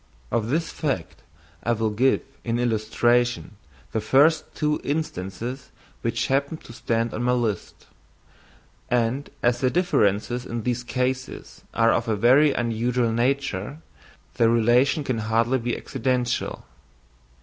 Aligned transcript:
Of 0.31 0.47
this 0.49 0.71
fact 0.71 1.21
I 1.61 1.73
will 1.73 1.91
give 1.91 2.21
in 2.43 2.57
illustration 2.57 3.55
the 3.91 4.01
first 4.01 4.45
two 4.55 4.81
instances 4.83 5.69
which 6.01 6.25
happen 6.25 6.57
to 6.57 6.73
stand 6.73 7.13
on 7.13 7.21
my 7.21 7.33
list; 7.33 7.85
and 8.89 9.29
as 9.43 9.61
the 9.61 9.69
differences 9.69 10.43
in 10.43 10.63
these 10.63 10.83
cases 10.83 11.61
are 11.75 11.91
of 11.93 12.07
a 12.07 12.15
very 12.15 12.51
unusual 12.51 13.11
nature, 13.11 13.77
the 14.37 14.49
relation 14.49 15.03
can 15.03 15.19
hardly 15.19 15.59
be 15.59 15.77
accidental. 15.77 16.65